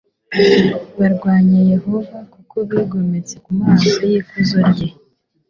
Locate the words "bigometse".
2.69-3.35